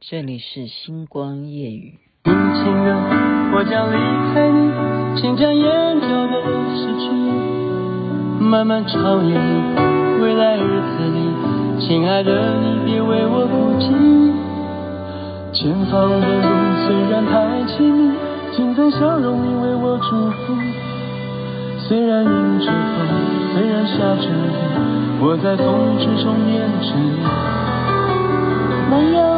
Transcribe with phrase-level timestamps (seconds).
[0.00, 1.98] 这里是星光夜雨。
[2.22, 2.94] 轻轻的，
[3.52, 3.96] 我将离
[4.32, 4.70] 开你，
[5.20, 7.10] 请将眼角的泪拭去。
[8.40, 9.42] 慢慢长夜里，
[10.22, 11.18] 未来日子里，
[11.80, 13.90] 亲爱的你别为我孤寂。
[15.52, 16.46] 前方的路
[16.86, 18.14] 虽然太凄迷，
[18.54, 20.54] 请在笑容里为我祝福。
[21.88, 22.72] 虽然迎着风，
[23.52, 24.30] 虽然下着雨，
[25.20, 27.18] 我在风之中念着你。
[28.90, 29.37] 没有。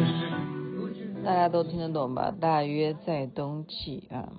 [1.23, 2.31] 大家都听得懂吧？
[2.31, 4.33] 大约在冬季啊，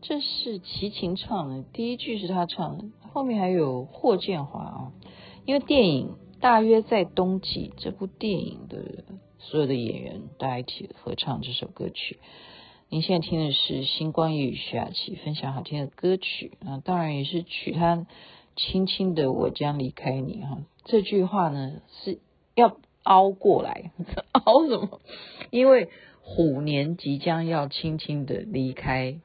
[0.00, 4.92] 这是齐秦唱的，第一句是他唱的，后面还有霍建华啊。
[5.44, 9.04] 因为电影《大约在冬季》这部电影的
[9.38, 12.18] 所有的演员大家一起合唱这首歌曲。
[12.88, 18.06] 您现在听的是星光夜语徐雅琪分享好听的歌曲啊，当然也是取他
[18.56, 20.58] 轻轻的我将离开你哈。
[20.84, 22.20] 这句话呢是
[22.54, 22.76] 要。
[23.04, 23.92] 凹过来，
[24.32, 25.00] 凹什么？
[25.50, 25.88] 因为
[26.20, 29.20] 虎年即将要轻轻的离开，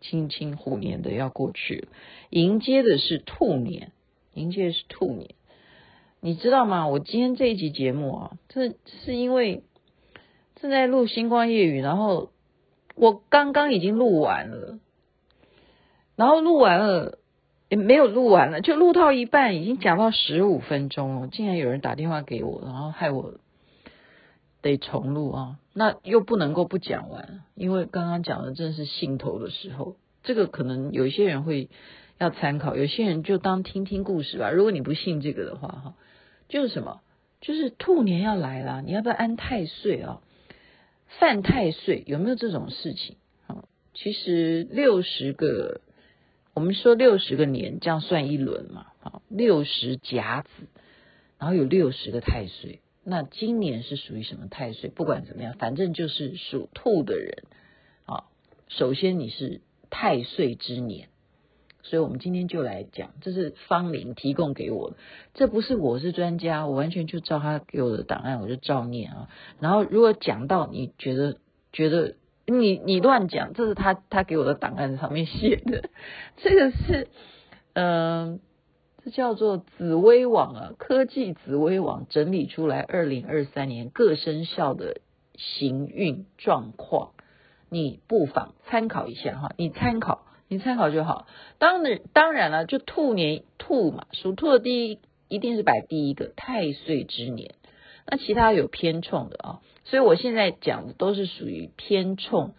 [0.00, 1.88] 轻轻虎年的要过去了，
[2.30, 3.92] 迎接的是兔年，
[4.32, 5.34] 迎接的是兔年。
[6.20, 6.88] 你知道吗？
[6.88, 9.62] 我今天这一集节目啊，这是因为
[10.56, 12.30] 正在录星光夜语，然后
[12.94, 14.78] 我刚刚已经录完了，
[16.16, 17.18] 然后录完了。
[17.68, 21.28] 也没有录完了，就录到一半，已经讲到十五分钟了。
[21.28, 23.34] 竟然有人打电话给我，然后害我
[24.60, 25.56] 得重录啊！
[25.72, 29.96] 那又不能够不讲完，因为刚刚讲的正是兴头的时候。
[30.22, 31.68] 这个可能有些人会
[32.18, 34.50] 要参考，有些人就当听听故事吧。
[34.50, 35.94] 如果你不信这个的话，哈，
[36.48, 37.00] 就是什么？
[37.40, 40.20] 就是兔年要来了，你要不要安太岁啊？
[41.18, 43.16] 犯太岁有没有这种事情？
[43.46, 45.80] 啊，其实六十个。
[46.54, 48.86] 我们说六十个年，这样算一轮嘛？
[49.00, 50.48] 好，六十甲子，
[51.36, 52.80] 然后有六十个太岁。
[53.02, 54.88] 那今年是属于什么太岁？
[54.88, 57.42] 不管怎么样，反正就是属兔的人
[58.06, 58.24] 啊。
[58.68, 59.60] 首先你是
[59.90, 61.08] 太岁之年，
[61.82, 64.96] 所以我们今天就来讲，这是方林提供给我的，
[65.34, 69.28] 这不是我是专家，我完全就照他给我的档案，我就照念啊。
[69.58, 71.38] 然后如果讲到你觉得
[71.72, 72.14] 觉得。
[72.46, 75.88] 你你乱讲，这是他他给我的档案上面写的，
[76.36, 77.08] 这个是
[77.72, 78.40] 嗯、
[79.02, 84.98] 这叫做紫微网啊，科技紫微网整理出来二零二三年各生肖的
[85.36, 87.12] 行运状况，
[87.70, 91.26] 你不妨参考一下哈，你参考你参考就好。
[91.58, 97.54] 当然当然了，就兔年兔嘛，属兔的第一一定是摆第一个太岁之年。
[98.06, 102.54] 那其他有偏冲的啊，所以我现在讲的都是属于偏冲，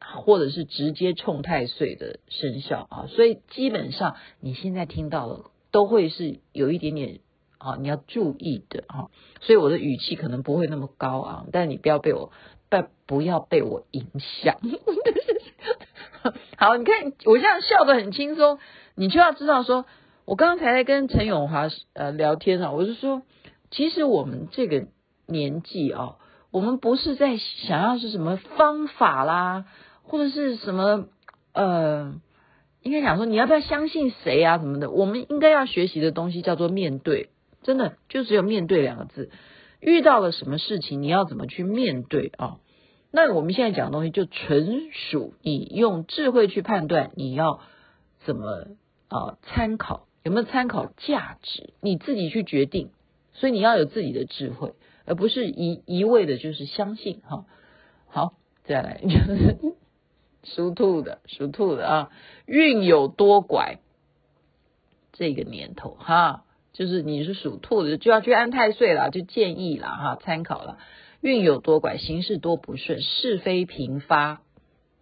[0.00, 7.20] 或者是直接冲太岁的生肖啊，所以基本上你现在听到的都会是有一点点
[7.58, 9.06] 啊，你要注意的啊，
[9.40, 12.32] 所以我的语气可能不会那么高昂，但你不要被我，
[12.68, 14.58] 不不要被我影响。
[16.58, 18.58] 好，你看我这样笑得很轻松，
[18.96, 19.86] 你就要知道说，
[20.24, 23.22] 我刚才跟陈永华呃聊天啊，我是说。
[23.74, 24.86] 其实我们这个
[25.26, 26.16] 年纪啊，
[26.52, 29.64] 我们不是在想要是什么方法啦，
[30.04, 31.06] 或者是什么
[31.52, 32.14] 呃，
[32.82, 34.92] 应该讲说你要不要相信谁啊什么的。
[34.92, 37.30] 我们应该要学习的东西叫做面对，
[37.64, 39.30] 真的就只有面对两个字。
[39.80, 42.58] 遇到了什么事情，你要怎么去面对啊？
[43.10, 47.58] 那我们现在讲的东西就纯属你用智慧去判断，你要
[48.24, 48.68] 怎么
[49.08, 52.90] 啊参考，有没有参考价值，你自己去决定。
[53.34, 54.72] 所以你要有自己的智慧，
[55.04, 57.44] 而不是一一味的就是相信哈。
[58.08, 58.34] 好，
[58.64, 59.56] 再来就是
[60.44, 62.10] 属兔的，属兔的啊，
[62.46, 63.80] 运有多拐。
[65.12, 70.78] 这个年头哈，就是你是属兔的，就要去安太岁了，就建议了哈，参考了。
[71.20, 74.42] 运有多拐，行事多不顺，是非频发，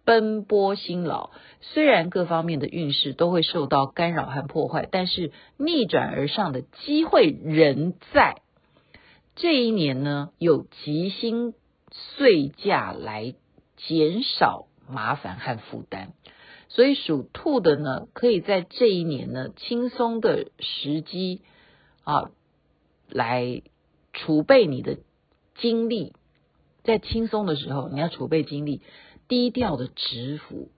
[0.05, 1.31] 奔波辛劳。
[1.61, 8.41] 虽然各方面的运势都会受到干扰和破坏，但是逆转而上的机会仍在。
[9.35, 11.53] 这一年呢，有吉星
[11.91, 13.33] 岁驾来
[13.77, 16.09] 减少麻烦和负担，
[16.67, 21.41] 所以属兔的呢，可以在这一年呢，轻松的时机
[22.03, 22.29] 啊，
[23.09, 23.61] 来
[24.11, 24.97] 储备你的
[25.55, 26.13] 精力。
[26.83, 28.81] 在轻松的时候，你要储备精力。
[29.27, 30.69] 低调的蛰伏，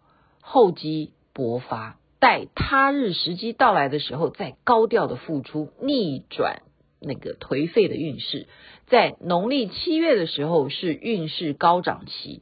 [0.42, 6.62] 厚积薄发，待他日时机到来的时候，再高调的付出，逆转
[7.00, 8.48] 那个颓废的运势。
[8.88, 12.42] 在农历七月的时候是运势高涨期，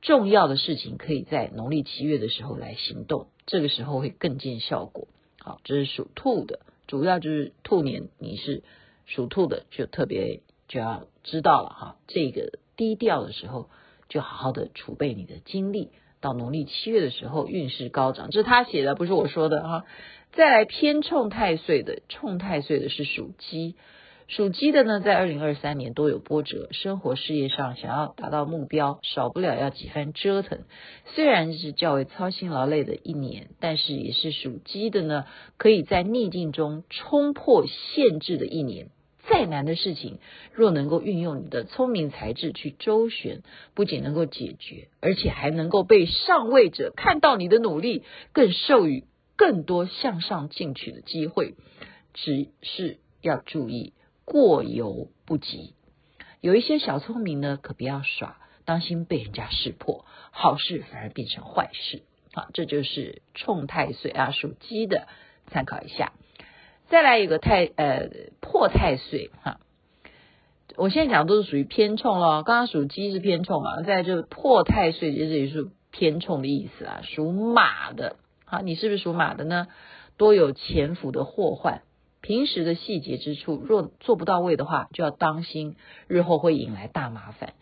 [0.00, 5.08] 重要的事情可以在农历七月的时候来行动，这个时候会更见效果。
[5.40, 8.62] 好，这是属兔的，主要就是兔年你是
[9.06, 13.68] 属兔的，就特别就要知道了哈，这个低调的时候。
[14.12, 15.88] 就好好的储备你的精力，
[16.20, 19.84] 到农历七月的时候运势高涨，这是他写的，不是我说的哈。
[20.32, 23.74] 再来偏冲太岁的，冲太岁的是属鸡，
[24.28, 30.58] 属鸡的呢，在二零二三年多有波折，生活事业上想要达到目标，少不了要几番折腾。
[31.14, 35.24] 虽然是较为操心劳累的一年，但是也是属鸡的呢，
[35.56, 38.88] 可以在逆境中冲破限制的一年。
[39.28, 40.18] 再难的事情，
[40.52, 43.42] 若能够运用你的聪明才智去周旋，
[43.74, 48.02] 不仅能够解决，而且还能够被上位者看到你的努力，
[48.32, 49.04] 更授予
[49.36, 51.54] 更多向上进取的机会。
[52.14, 55.74] 只是要注意过犹不及，
[56.40, 62.02] 有一些小聪明呢，可不要耍，当心被人家识破，好事反而变成坏事。
[62.34, 65.06] 好，这就是冲太岁啊，属鸡的，
[65.46, 66.12] 参考一下。
[66.92, 68.10] 再来一个太呃
[68.42, 69.60] 破太岁哈，
[70.76, 77.00] 我现在讲都是属于偏冲咯，刚刚属鸡是偏冲嘛，再来就是破太岁，就是也是偏冲的意思啊。
[77.02, 79.68] 属马的，好，你是不是属马的呢？
[80.18, 81.80] 多有潜伏的祸患，
[82.20, 85.76] 平时的细节之处若做不到位的话，就要当心，
[86.08, 87.54] 日后会引来大麻烦。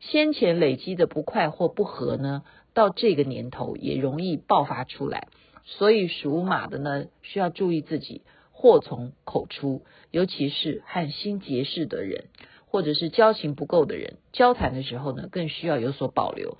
[0.00, 2.42] 先前累积的不快或不和呢，
[2.72, 5.28] 到这个年头也容易爆发出来，
[5.66, 8.22] 所以属马的呢，需要注意自己。
[8.60, 12.24] 祸从口出，尤其是和心结识的人，
[12.66, 16.58] 或者是交情不够的人，交谈的时候呢，更需要有所保留，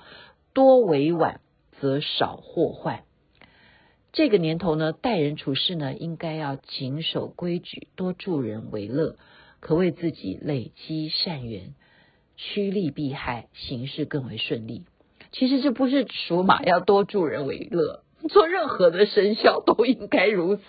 [0.55, 1.41] 多委婉
[1.81, 3.03] 则少祸患。
[4.12, 9.17] 这个年头呢，待人处事呢，应该要谨守规矩，多助人为乐，
[9.59, 11.75] 可为自己累积善缘，
[12.37, 14.85] 趋利避害，行事更为顺利。
[15.33, 18.05] 其实这不是属马要多助人为乐。
[18.29, 20.62] 做任何的生肖都应该如此，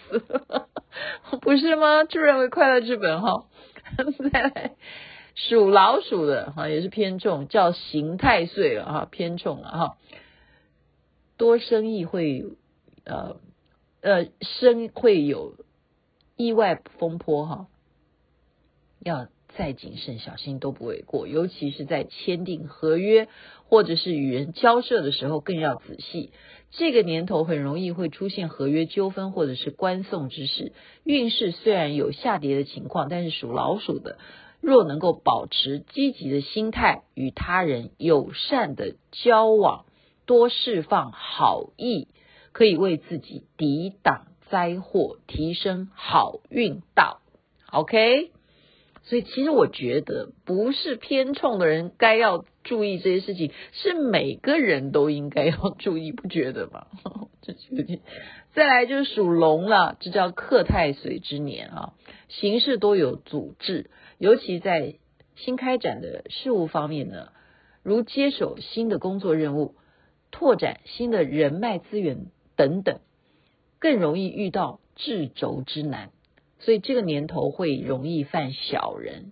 [1.42, 2.04] 不是吗？
[2.04, 3.46] 助人为快乐之本哈。
[4.32, 4.76] 再来，
[5.36, 9.98] 属老鼠的哈也是偏重，叫刑太岁了哈，偏重了哈。
[11.38, 12.46] 多生意会
[13.06, 13.38] 呃
[14.02, 15.56] 呃生会有
[16.36, 17.68] 意外风波哈，
[19.00, 19.28] 要
[19.60, 23.28] 再谨慎小心都不为过，尤其是在签订合约
[23.66, 26.32] 或者是与人交涉的时候更要仔细。
[26.72, 30.72] 这个年头很容易会出现合约纠纷或者是官送之事，
[31.04, 34.18] 运势虽然有下跌的情况，但是属老鼠的
[34.62, 39.84] 若能够保持积极的心态，与他人友善的交往，
[40.26, 42.08] 多释放好意，
[42.54, 47.20] 可以为自己抵挡灾祸，提升好运道。
[47.70, 48.39] OK。
[49.10, 56.86] 所以，其实我觉得不是偏冲的人该要注意这些事情，是每个人都应该要注意，不觉得吗？
[57.42, 58.02] 这有点。
[58.54, 61.94] 再来就是属龙了，这叫克太岁之年啊，
[62.28, 63.90] 行事多有阻滞，
[64.20, 65.00] 尤其在
[65.36, 67.30] 新开展的事物方面呢，
[67.82, 69.74] 如接手新的工作任务、
[70.30, 73.00] 拓展新的人脉资源等等，
[73.80, 76.12] 更容易遇到制肘之难。
[76.60, 79.32] 所以这个年头会容易犯小人，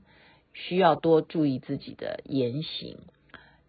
[0.53, 2.98] 需要多注意自己的言行，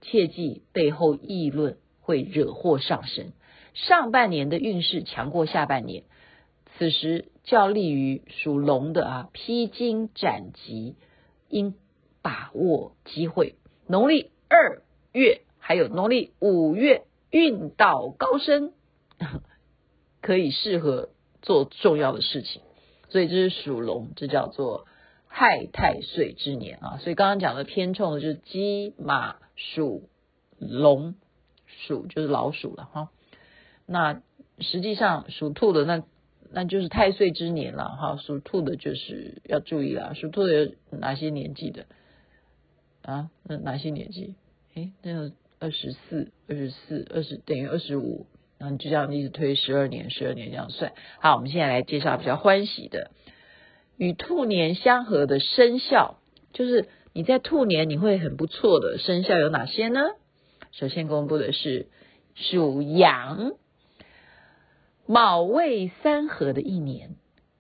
[0.01, 3.33] 切记背后议论会惹祸上身。
[3.75, 6.05] 上半年的运势强过下半年，
[6.77, 10.97] 此时较利于属龙的啊，披荆斩棘，
[11.49, 11.75] 应
[12.23, 13.57] 把握机会。
[13.87, 18.73] 农历二月还有农历五月运道高升，
[20.23, 21.11] 可以适合
[21.43, 22.63] 做重要的事情。
[23.09, 24.87] 所以这是属龙，这叫做
[25.27, 26.99] 害太岁之年啊。
[26.99, 30.09] 所以刚刚讲的偏冲的就是鸡、马、属、
[30.59, 31.15] 龙，
[31.67, 33.11] 鼠就是老鼠了哈。
[33.87, 34.23] 那
[34.61, 36.03] 实际上属兔的那
[36.51, 38.17] 那就是太岁之年了哈。
[38.17, 41.87] 属兔的就是要注意了，属兔的有哪些年纪的
[43.03, 43.31] 啊？
[43.45, 44.35] 那哪些年纪？
[44.75, 48.27] 诶，那个二十四、二十四、二十等于二十五。
[48.59, 50.93] 然后你就这样一直推十二年，十二年这样算。
[51.21, 53.13] 好，我们现在来介绍比较欢喜的，
[53.97, 56.19] 与兔年相合的生肖，
[56.53, 60.01] 就是你在兔年你会很不错的生肖有哪些呢？
[60.73, 61.87] 首先公布的是
[62.35, 63.53] 属羊，
[65.07, 67.17] 卯未三合的一年，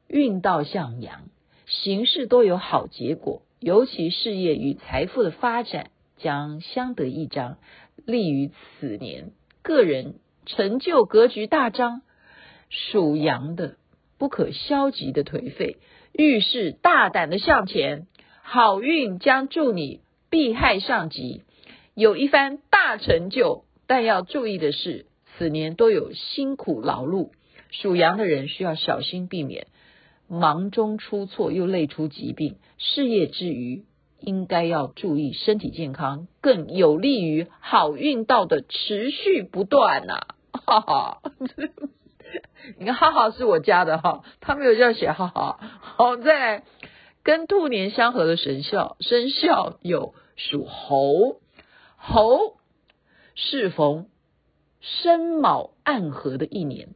[0.08, 1.28] 运道向阳，
[1.66, 7.58] 行事都有好结果，尤其事业与财富的发展将相得益彰，
[8.04, 8.50] 利于
[8.80, 9.30] 此年
[9.62, 10.16] 个人
[10.48, 12.02] 成就格局大张。
[12.70, 13.76] 属羊的
[14.18, 15.76] 不可消极的颓废，
[16.12, 18.06] 遇事大胆的向前，
[18.42, 21.42] 好运将助你避害上级，
[21.94, 23.64] 有一番大成就。
[23.86, 25.06] 但要注意的是，
[25.38, 27.30] 此年都有辛苦劳碌，
[27.70, 29.68] 属羊的人需要小心避免
[30.28, 32.56] 忙中出错又累出疾病。
[32.76, 33.84] 事业之余，
[34.20, 40.34] 应该要注意身体健康，更有利于好运道的持续不断呐、啊！
[40.52, 41.22] 哈哈。
[42.78, 45.58] 你看，哈哈是我家的哈，他没有这样写哈哈。
[45.80, 46.64] 好，再来
[47.22, 51.40] 跟兔年相合的生肖，生肖有属猴，
[51.96, 52.58] 猴
[53.34, 54.08] 适逢
[54.80, 56.90] 申卯暗合的一年，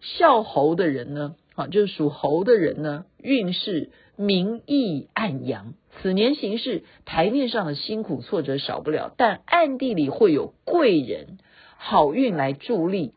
[0.00, 5.72] 肖猴的人呢，啊，就是属猴的人呢，运势明溢暗扬。
[6.02, 11.35] 此年行事台面上的辛苦挫折少不了，但暗地里会有贵人
[11.76, 13.12] 好运来助力。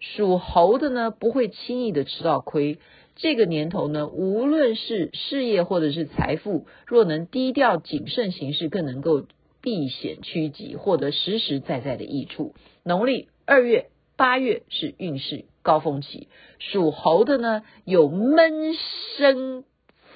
[0.00, 2.78] 属猴的呢，不会轻易的吃到亏。
[3.14, 9.26] 这个年头呢，无论是事业或者是财富，若能低调谨慎行事，更能够
[9.60, 12.54] 避险趋吉，获得实实在在的益处。
[12.82, 16.26] 农历二月、八月是运势高峰期，
[16.58, 18.74] 属猴的呢，有闷
[19.18, 19.62] 声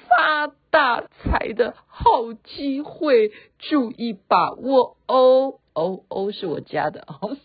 [0.09, 5.59] 发大财的好机会，注意把握哦。
[5.81, 7.37] 哦哦，是我家的哦。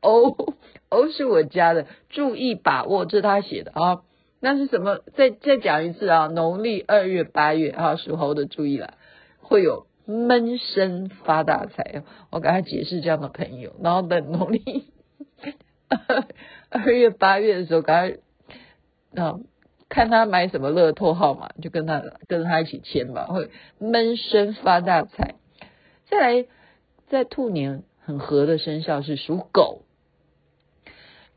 [0.00, 0.54] 哦。
[0.94, 4.02] 都是我家的，注意把握，这是他写的啊。
[4.38, 5.00] 那是什么？
[5.16, 6.28] 再再讲一次啊！
[6.28, 8.94] 农历二月、八月啊，属猴的注意了，
[9.40, 12.04] 会有闷声发大财。
[12.30, 14.84] 我给他解释这样的朋友，然后等农历
[16.70, 18.12] 二月、八月的时候，赶
[19.12, 19.40] 快啊，
[19.88, 23.50] 看他买什么乐透号码，就跟他跟他一起签吧，会
[23.80, 25.34] 闷声发大财。
[26.08, 26.46] 再来，
[27.14, 29.82] 在兔年很合的生肖是属狗。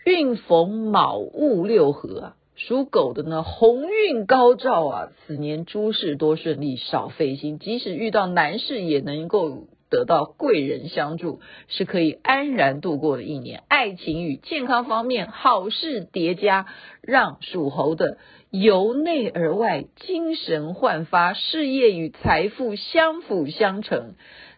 [0.04, 13.62] 运逢卯戊六合啊，属狗的呢，鸿运高照啊，此年诸事多顺利，少费心，即使遇到难事也能够得到贵人相助，是可以安然度过的一年。
[13.68, 16.66] 爱情与健康方面好事叠加，
[17.04, 18.18] 让属猴的
[18.50, 24.16] 由内而外精神焕发，事业与财富相辅相成，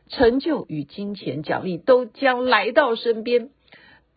[0.10, 3.50] 成就与金钱奖励都将来到身边。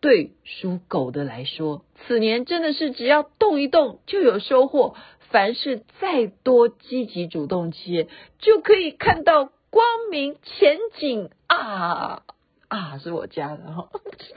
[0.01, 4.95] 对属狗的来说，此年真的是只要动一动就有收获。
[5.29, 8.07] 凡事再多积极主动些，
[8.37, 12.23] 就可以看到光明前景啊
[12.67, 12.97] 啊！
[12.99, 13.89] 是我家的哈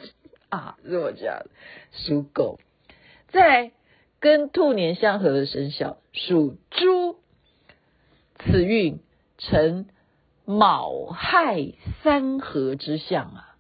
[0.49, 1.51] 啊，是我家的
[1.91, 2.59] 属狗。
[3.29, 3.73] 再来
[4.21, 7.17] 跟兔年相合的生肖属猪，
[8.39, 9.01] 此运
[9.37, 9.87] 呈
[10.47, 11.73] 卯亥
[12.03, 13.57] 三合之相啊。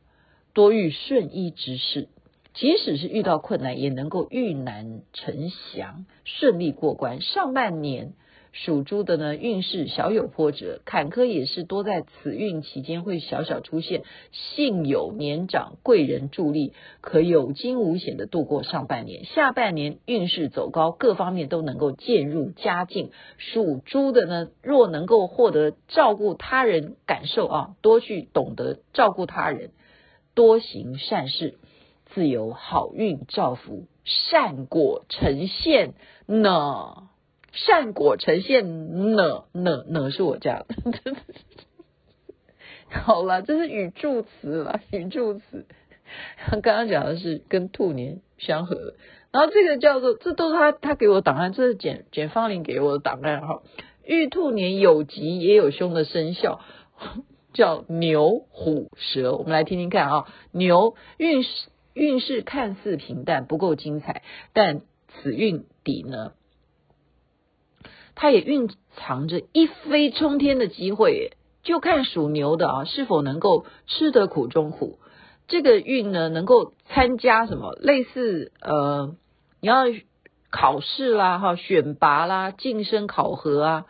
[0.54, 2.08] 多遇顺意之事，
[2.54, 7.20] 即使是遇到困难，也能够遇难成祥，顺利过关。
[7.20, 8.14] 上半年
[8.58, 14.02] 属猪的呢，运势小有波折，坎坷也是多在此运期间会小小出现。
[14.32, 16.72] 幸有年长贵人助力，
[17.02, 19.26] 可有惊无险的度过上半年。
[19.26, 23.10] 下半年运势走高，各方面都能够渐入佳境。
[23.36, 29.70] 属猪的呢，若能够获得照顾他人感受啊，多去懂得照顾他人。
[30.34, 31.58] 多行善事，
[32.06, 35.92] 自有好运照拂，善果呈现
[36.24, 37.10] 呢。
[37.56, 41.16] 善果呈现呢呢呢，是我家的。
[43.04, 45.66] 好了，这是语助词了，语助词。
[46.50, 48.94] 刚刚讲的是跟兔年相合，
[49.32, 53.62] 然后这个叫做，这都是他他给我档案，这是简简芳玲给我的档案哈。
[54.04, 56.60] 玉兔年有吉也有凶的生肖。
[57.52, 60.26] 叫牛虎蛇，我们来听听看啊。
[60.52, 64.22] 牛运势运势看似平淡，不够精彩，
[64.52, 66.32] 但此运底呢，
[68.16, 71.36] 它也蕴藏着一飞冲天的机会。
[71.62, 75.00] 就看属牛的啊，是否能够吃得苦中苦。
[75.48, 77.72] 这个运呢，能够参加什么？
[77.80, 79.16] 类似呃，
[79.60, 79.84] 你要
[80.50, 83.86] 考试啦，哈，选拔啦，晋升考核啊。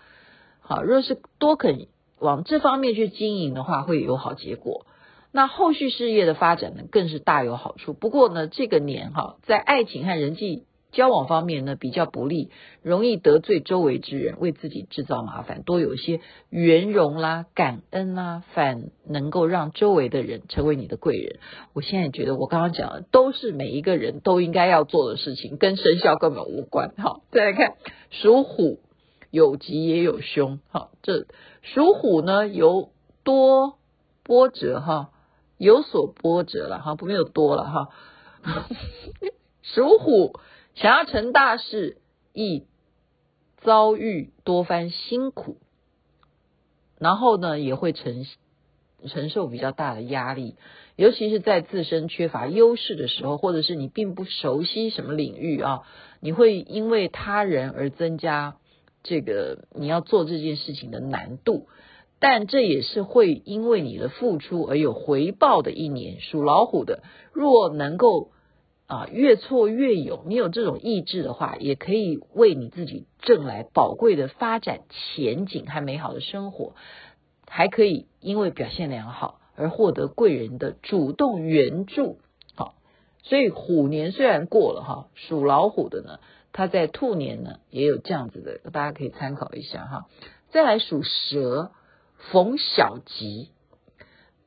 [0.60, 1.86] 好，若是多肯。
[2.18, 4.86] 往这方面去经营的话，会有好结果。
[5.32, 7.92] 那后续事业的发展呢，更是大有好处。
[7.92, 10.64] 不过呢，这个年哈，在爱情和人际
[10.96, 12.50] 交往方面呢，比较不利，
[12.82, 15.62] 容易得罪周围之人，为自己制造麻烦。
[15.62, 21.38] 多有一些圆融啦、感恩啦，反能够让周围的人成为你的贵人。
[21.74, 26.94] 我现在觉得，我刚刚讲的都是每一个人都应该要做的事情，跟生肖根本无关。
[26.96, 27.74] 好，再来看
[28.10, 28.80] 属虎。
[29.32, 31.26] 有吉也有凶，哈，这
[31.60, 32.90] 属虎呢有
[33.22, 33.76] 多
[34.22, 35.10] 波折哈，
[35.58, 37.88] 有所波折了哈，不没有多了哈。
[39.62, 40.38] 属虎
[40.76, 41.96] 想要成大事，
[42.32, 42.66] 易
[43.62, 45.56] 遭遇多番辛苦，
[46.98, 48.26] 然后呢也会承
[49.06, 50.56] 承受比较大的压力，
[50.94, 55.82] 尤其是在自身缺乏优势的时候，或者是你并不熟悉什么领域啊，
[56.20, 58.56] 你会因为他人而增加
[59.02, 61.68] 这个你要做这件事情的难度。
[62.18, 66.18] 但这也是会因为你的付出而有回报的一年。
[66.20, 67.02] 属老虎的，
[67.32, 68.30] 若能够
[68.86, 76.74] 啊越挫越勇，你有这种意志的话，也可以为你自己挣来宝贵的发展前景和美好的生活，
[77.48, 82.18] 还可以因为表现良好而获得贵人的主动援助。
[82.54, 82.74] 好，
[83.22, 86.20] 所以虎年虽然过了哈，属老虎的呢，
[86.52, 90.06] 他在兔年呢也有这样子的，大家可以参考一下哈。
[90.50, 91.70] 再来属蛇。
[92.32, 93.50] 逢小吉，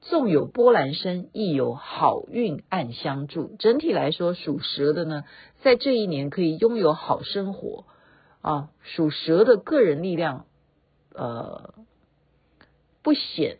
[0.01, 3.55] 纵有波澜声，亦有好运暗相助。
[3.59, 5.25] 整体来说，属蛇的呢，
[5.61, 7.85] 在这一年可以拥有好生活
[8.41, 8.69] 啊。
[8.81, 10.45] 属蛇的个人力量，
[11.13, 11.73] 呃，
[13.03, 13.59] 不显，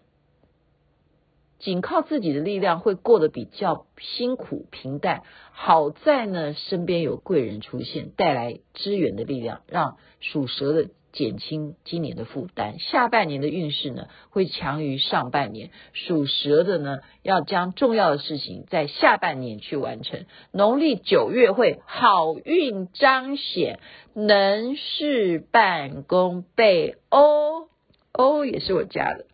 [1.60, 5.24] 仅靠自己的力量会过得比较辛苦平淡。
[5.52, 10.90] 好在呢，身边有贵人出现，带来支援的力量，让属蛇的。
[11.12, 15.72] 减轻今年的负担，下半年的运势呢会强于上半年。
[15.94, 20.26] 属蛇的呢要将重要的事情在下半年去完成。
[20.52, 23.80] 农历九月会好运彰显，
[24.14, 27.68] 能事半功倍哦
[28.14, 29.26] 哦，也是我家的。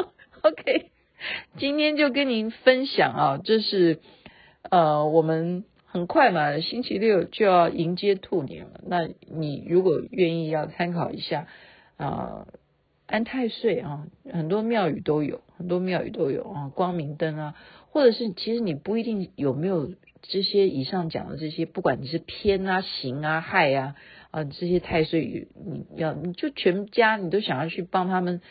[0.42, 0.90] OK，
[1.58, 4.00] 今天就跟您分享啊，这是
[4.70, 5.64] 呃我们。
[5.96, 8.82] 很快嘛，星期六就要迎接兔年了。
[8.86, 11.46] 那你如果愿意要参考一下
[11.96, 12.46] 啊、呃，
[13.06, 17.54] 安太岁啊，很多庙宇都有，很多庙宇都有啊，光明灯啊，
[17.88, 23.94] 或者是其实你不一定有没有这些以上讲的这些，不管你是偏啊、刑啊、害啊
[24.30, 28.42] 啊这些太岁，你要你就全家你都想要去帮他们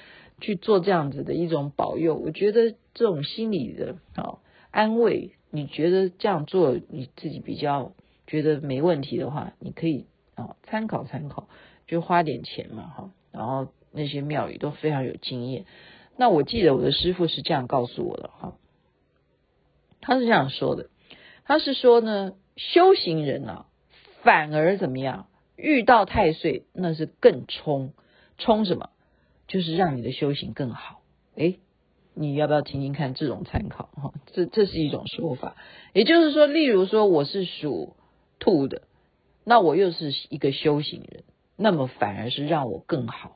[0.42, 4.40] 去做这样子的一种保佑，我觉得这种心理的啊
[4.72, 5.30] 安慰。
[5.56, 7.94] 你觉得这样做你自己比较
[8.28, 11.48] 觉得没问题的话，你可以啊参考参考，
[11.88, 13.12] 就花点钱嘛哈。
[13.32, 15.66] 然后那些庙宇都非常有经验。
[16.18, 18.58] 那我记得我的师父是这样告诉我的哈，
[20.02, 20.90] 他是这样说的，
[21.44, 23.66] 他是说呢，修行人啊，
[24.24, 25.28] 反而怎么样？
[25.58, 27.94] 遇到太岁那是更冲，
[28.38, 28.90] 冲什么？
[29.48, 31.02] 就是让你的修行更好。
[31.36, 31.60] 诶
[32.18, 34.14] 你要不要听听看这种参考哈？
[34.32, 35.56] 这这是一种说法，
[35.94, 37.94] 也就是说，例如说我是属
[38.40, 38.84] 兔的，
[39.44, 41.24] 那我又是一个修行人，
[41.58, 43.36] 那么反而是让我更好，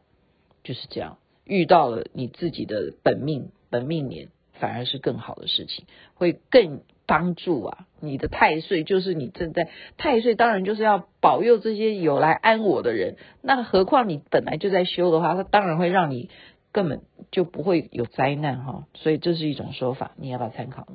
[0.64, 1.18] 就是这样。
[1.44, 7.86] 遇到了你自己的本命本命年，反而是更好的事情，会更帮助啊。
[8.00, 13.18] 你的太岁就是你正在太岁，当然就是要保佑这些有来安我的人。
[13.42, 16.30] 那何况你本来就在修的话，它当然会让你。
[16.72, 17.02] 根本
[17.32, 20.88] 就不会有灾难哈，所以这是一种说法，你要不要参考？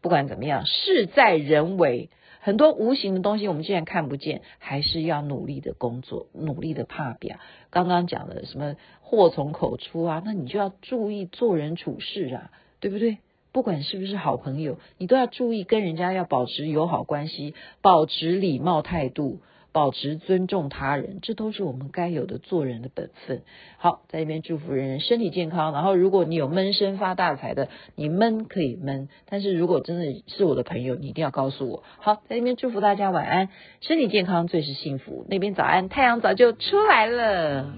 [0.00, 7.36] 不管怎么样，事在人为，很多无形的东西我们既然看不见，还是要努力的工作，努力的怕表。
[7.70, 13.18] 刚刚讲的什么祸从口出啊，那你就要注意做人处事啊，对不对？
[13.52, 19.40] 不管是不是好朋友，你都要注意跟人家要保持友好关系，保持礼貌态度。
[19.72, 23.42] 保持尊重他人，这都是我们该有的做人的本分。
[23.78, 25.72] 好，在这边祝福人人身体健康。
[25.72, 31.84] 然后，如果你有闷声发大财的，你闷可以闷，但是如果真的是我的朋友，你一定要告诉我。
[31.98, 33.48] 好，在这边祝福大家晚安，
[33.80, 35.24] 身体健康最是幸福。
[35.28, 37.72] 那边早安，太阳早就出来了。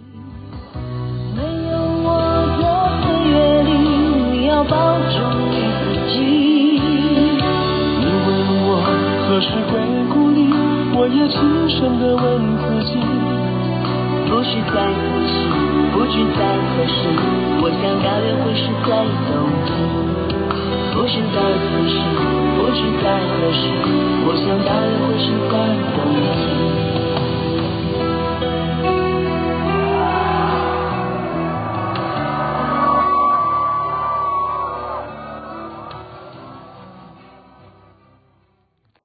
[1.37, 2.09] 没有我
[2.59, 2.63] 的
[3.03, 3.71] 岁月里，
[4.39, 6.21] 你要保重你自己。
[8.01, 8.29] 你问
[8.65, 8.81] 我
[9.27, 9.73] 何时会
[10.09, 10.12] 故里？
[11.03, 12.23] 我也轻声地问
[12.63, 12.95] 自己，
[14.31, 15.35] 不知在何时，
[15.91, 16.95] 不知在何时，
[17.59, 19.35] 我想大约会是在冬
[19.67, 19.75] 季。
[20.95, 21.99] 不知在何时，
[22.55, 23.67] 不知在何时，
[24.29, 25.59] 我想大约会是在
[25.91, 25.99] 冬
[26.39, 26.92] 季。